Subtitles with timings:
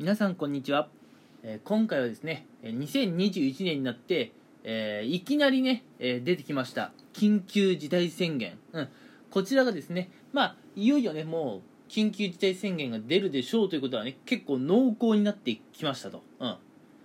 [0.00, 0.88] 皆さんこんにちは、
[1.42, 4.32] えー今回はですね2021年になって、
[4.64, 6.92] えーいきなりね、えー出てきました。
[7.12, 8.88] 緊急事態宣言、うん、
[9.30, 16.56] こちらがですねまあいよいよねもう緊急事態宣言が出るでしょうということはね結構濃厚になってきましたと、うん、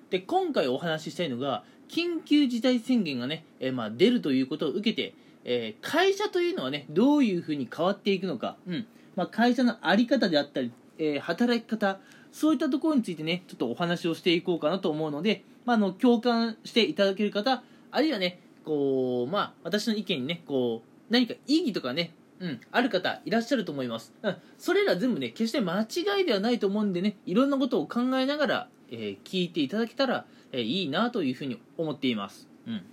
[0.09, 8.87] で今回お話ししたいのが緊急事態宣言がね、えまあ、出るということを受けて、え会社というのはねどういうふうに変わっていくのか、うん。
[9.17, 11.99] まあ、会社の在り方であったり、え働き方
[12.35, 32.83] そういったところについてねちょっとお話をしていこうかなと思うので、まあ、あの共感していただける方あるいはねこう、まあ、私の意見にねこう何か意義とかねうん、ある方いらっしゃると思います、うん、それら全部ね決して間違いではないと思うんでねいろんなことを考えながら、えー聞いていただけたら、えーいいなというふうに思っています、うん。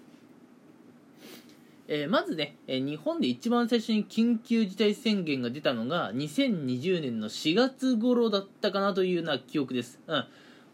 [1.89, 10.25] えーまずね、えー日本で一番最初に緊急事態宣言が出たのが2020年の4月頃だったかなというような記憶です、うん、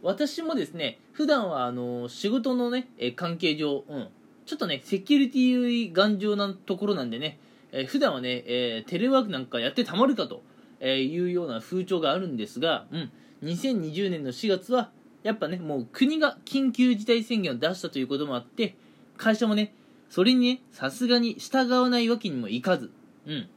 [0.02, 4.08] 私もですね普段はあの仕事のね、えー関係上、うん、
[4.44, 7.38] ちょっとねセキュリティ頑丈なところなんでね
[7.72, 10.42] えー普段はね、えーテレワークなんかやってたまるかと
[10.80, 13.12] えーいうような風潮があるんですが、うん、
[13.44, 14.90] 2020年の4月は
[15.22, 18.76] やっぱねもう国が緊急事態宣言を出したということもあって
[19.16, 19.74] 会社もね
[20.08, 22.90] それにねさすがに従わないわけにもいかず、
[23.26, 23.48] うん。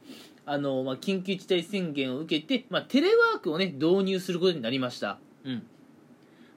[0.44, 5.62] あのまあ、緊急事態宣言を受けて、まあ、テレワークをね導入することになりました、うん、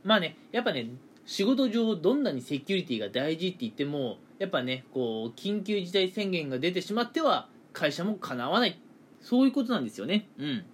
[0.03, 0.87] まあねやっぱね
[1.27, 8.79] 仕事上どんなにセキュリティが大事って言ってもやっぱねこう緊急事態宣言が出てしまっては会社もかなわない。
[9.21, 10.27] そういうことなんですよね。
[10.37, 10.65] うん。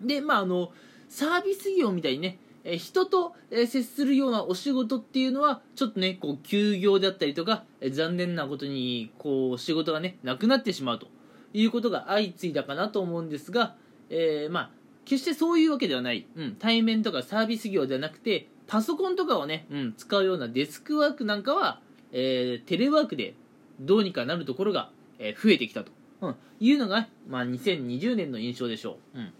[0.00, 0.72] でまああの
[1.08, 11.08] サービス業みたいにねえ人とえ接するようなお仕事っていうのはちょっとねこう休業であったりとかえ残念なことにこう仕事がねなくなってしまうと
[11.52, 13.76] いうことが相次いだかなと思うんですが、
[14.10, 14.70] えーまあ
[15.04, 21.80] 決してそういうわけではない、うん、対面とかサービス業ではなくてパソコンとかをね、うん、使うようなデスクワークなんかは、
[22.12, 23.34] えーテレワークで
[23.80, 29.32] どうにかなるところが、えー増えてきたと、うん、いうのが、まあ、2020年の印象でしょう、うん、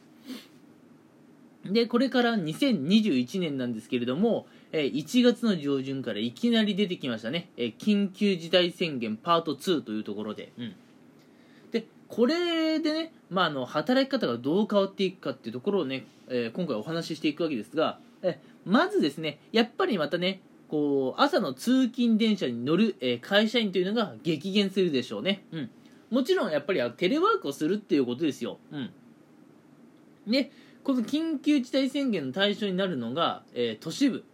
[1.64, 10.74] でこれから2021年なんですけれども、えー1月の上旬からいきなり出てきましたね、えー緊急事態宣言パート2というところで、うん。
[11.70, 25.70] でこれでね、まあ、あの働き方がどう変わっていくかっていうところをね、えー今回お話ししていくわけですが、えまずですねやっぱりまたねこう朝の通勤電車に乗る、えー会社員というのが激減するでしょうね、うん、
[26.10, 28.90] もちろんやっぱりテレワークをするっていうことですよ、うん、
[30.26, 30.50] で
[30.84, 34.24] この緊急事態宣言の対象になるのが、えー都市部、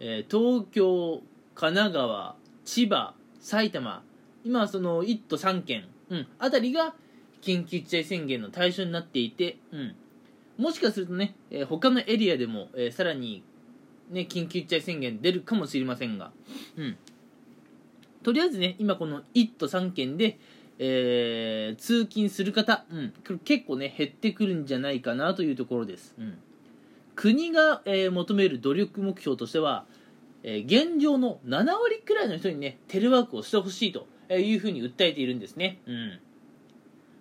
[0.00, 1.22] えー東京
[1.54, 4.02] 神奈川千葉埼玉
[4.44, 6.94] 今はその1都3県、うん、あたりが
[7.40, 9.94] 緊急事態宣言の対象になっていて、うん、
[10.56, 13.44] もしかするとね、えー他のエリアでも、えーさらに、
[14.10, 16.32] ね、緊急事態宣言出るかもしれませんが、
[16.76, 16.96] うん、
[18.24, 20.38] とりあえずね今この1都3県で、
[20.84, 26.38] えー通勤する方、うん、結構ね減ってくるんじゃないかなというところです、うん、
[27.14, 29.86] 国が、えー求める努力目標としては、
[30.42, 36.20] えー現状の7割くらいの人にねテレワークをしてほしいというふうに訴えているんですね、うん。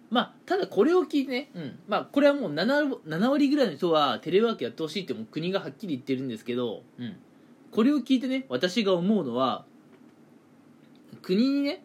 [0.09, 1.79] まあ、ただこれを聞いてね、うん。
[1.87, 7.15] まあ、これはもう 7, 7割ぐらいの人はテレワークやってほしいってもう国がはっきり言ってるんですけど、うん、
[7.71, 9.65] これを聞いてね私が思うのは
[11.21, 11.83] 国にね、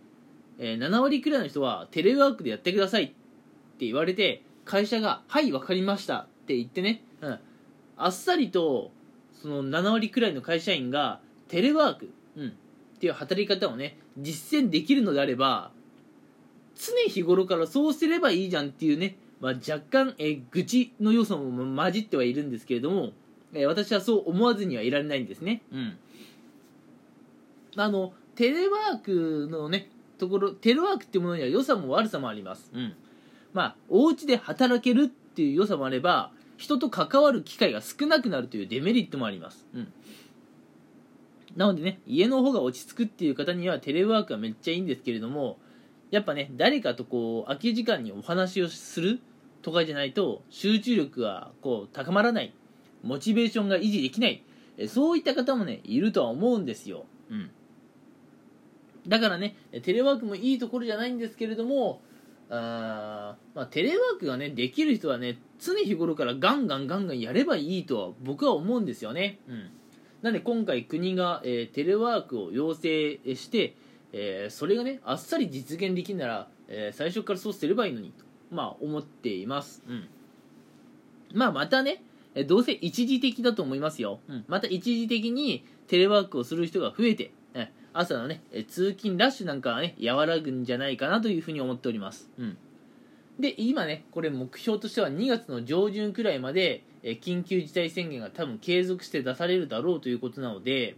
[0.58, 7.38] えー7割くらいの人はテレワークでやってくださいって言われて会社が「はい分かりました」って言ってね、うん、
[7.96, 8.90] あっさりと
[9.32, 12.52] その7割くらいの会社員がテレワーク、うん、っ
[12.98, 15.70] ていう働き方をね実践できるのであれば
[16.76, 23.12] 常日頃からそうすればいいじゃんっていうね、まあ、若干、えー愚痴の要素も混じってはいるんですけれども、
[23.52, 25.62] えー私はそう思わずにはいられないんですね。
[25.72, 25.96] うん。
[27.76, 32.70] あの、テレワークのね、ところ、テレワークっていうものには良さも悪さもあります。
[32.74, 32.94] うん。
[33.52, 39.66] まあ、お家で働けるっていう良さもあれば、人と関わる機会が少なくなるというデメリットもあります。
[39.74, 39.92] うん。
[41.54, 45.58] なのでね、家の方が落ち着くっていう方にはテレワークはめっちゃいいんですけれども、
[46.10, 49.20] やっぱね誰かとこう空き時間にお話をする
[49.62, 52.54] とかじゃないと集中力がこう高まらない
[53.02, 54.42] モチベーションが維持できない
[54.78, 57.50] えそういった方もねいるとは思うんですよ、うん、
[59.08, 62.02] だからねテレワークもいいところじゃないんですけれども
[62.48, 69.70] あー、まあ、テレワークがねできる人はね常日頃からガンガンガンガンやればいいとは僕は思うんですよね、うん、
[70.22, 73.74] なんで今回国が、えーテレワークを要請して
[74.12, 80.08] えーそれがねあっさり実現できるなら、えー最初からそうすればいいのにと、まあ、思っています、うん。
[81.34, 82.04] まあ、またね、
[82.34, 87.32] えどうせ一時的だと思いますよ、うん、また一時的にテレワークをする人が増えて、
[87.98, 92.58] 朝のね通勤ラッシュなんかはね和らぐんじゃないかなというふうに思っております、うん。
[93.38, 100.96] で今ねこれ目標としては2月の上旬くらいまで、え緊急事態宣言が多分継続して出されるだろうということなので、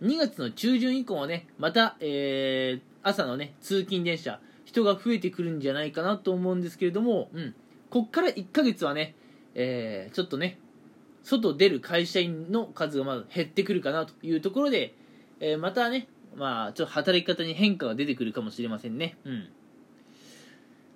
[0.00, 7.54] うん、2月の中旬以降はねまた、えー、朝のね通勤電車人が増えてくるんじゃないかなと思うんですけれども、うん、
[7.90, 9.14] こっから1ヶ月はね、
[9.54, 10.58] えー、ちょっとね
[11.24, 14.94] 外出る会社員の数がまず減ってくるかなというところで、
[15.40, 19.48] えー、またねまあちょっと働き方に変化が出てくるかもしれませんねうん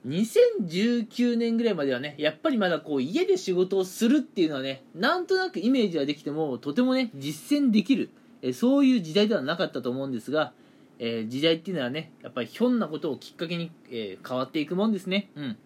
[0.06, 8.10] 2019年ぐらいまではね、やっぱりまだこう家で仕事をするっていうのはね、なんとなくイメージはできても、とてもね、実践できる、
[8.42, 10.52] えそういう時代ではなかったと思うんですが、
[10.98, 15.30] えー、時代っていうのはね、やっぱりひょんなことをきっかけに、えー、変わっていくもんですね。
[15.36, 15.56] うん。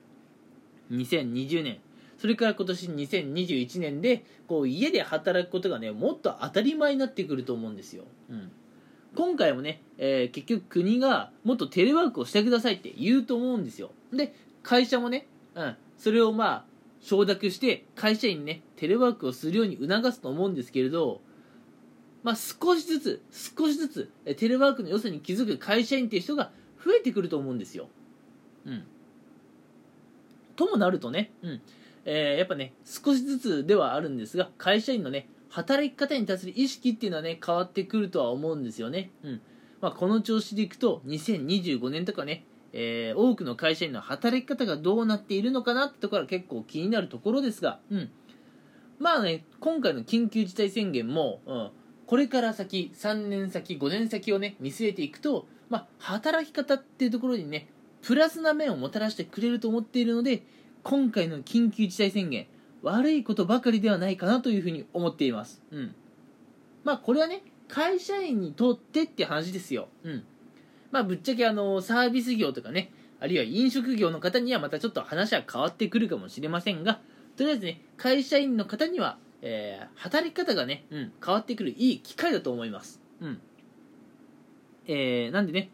[0.93, 1.79] 2020年、
[2.17, 8.05] それから今年2021年で、こう家で働くことがね、もっと当たり前になってくると思うんですよ。
[8.31, 8.48] うん。
[9.19, 13.91] 今回もね、えー、結局国がもっとテレワークをしてくださいって言うと思うんですよ。
[14.13, 14.33] で、
[14.63, 15.27] 会社もね、
[15.57, 16.65] うん、それをまあ、
[17.01, 21.21] 承諾して会社員にね、テレワークをするように促すと思うんですけれど、
[22.23, 26.53] まあ少しずつ、少しずつ、テレワークの良さに気づく会社員っていう人が
[26.85, 27.89] 増えてくると思うんですよ。
[28.67, 28.85] うん。
[30.55, 31.61] ともなるとね、うん。
[32.05, 39.41] えー、やっぱね、少しずつではあるんですが、会社員のね、働き方に対する意識っていうのはね変わってくるとは思うんですよね、うん。
[39.81, 48.11] まあ、この調子でいくと2025年とかね、えー、多くの会社員の働き方がどうなっているのかなってところは結構気になるところですが、うん、
[48.99, 51.71] まあね今回の緊急事態宣言も、うん、
[52.07, 57.69] これから先3年先5年先をね見据えていくと、まあ、働き方っていうところにね
[58.03, 60.43] プラスな面をもたらしてくれると思っているので
[60.83, 62.47] 今回の緊急事態宣言
[62.83, 65.63] 悪いことばかりではないかなというふうに思っています。
[65.71, 65.95] うん。
[66.85, 69.89] まあこれはね、会社員にとってって話ですよ。
[70.05, 70.25] うん。
[70.91, 77.01] まあぶっちゃけあの、サービス業とかね、あるいは飲食業の方にはまたちょっと話は変わってくるかもしれませんが、
[77.37, 83.01] とりあえずね、会社員の方には、えー、働き方がね、うん、変わってくるいい機会だと思います。
[83.21, 83.41] うん。
[84.87, 85.71] えー、なんでね、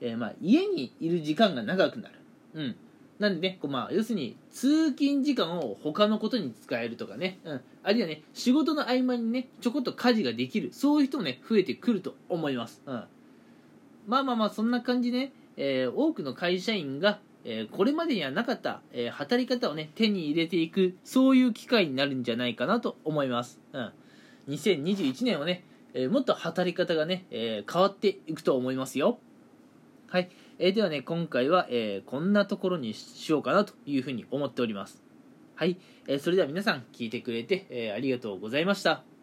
[0.00, 2.14] えー、まあ家にいる時間が長くなる。
[2.54, 2.76] うん。
[3.18, 12.82] なんでね、こうまあ、要するに、通勤時間を他のことに使えるとかね、うん、あるいはね、仕事の合間にね、ちょこっと家事ができる、そういう人もね、増えてくると思います。
[12.86, 13.04] うん。
[14.06, 23.60] まあまあまあ、そんな感じでね、えー、多くの会社員が、えー、これまでにはなかった、えー、働き方をね、手に入れていく、そういう機会になるんじゃないかなと思います。
[23.72, 23.92] うん。
[24.48, 25.64] 2021年はね、
[25.94, 29.18] えもっと働き方がね、え変わっていくと思いますよ。
[30.08, 30.28] はい。
[30.58, 35.02] えー、ではね、今回は、えー、こんなところにしようかなというふうに思っております。
[35.54, 35.78] はい。
[36.06, 39.13] えー、それでは皆さん聞いてくれて、えありがとうございました。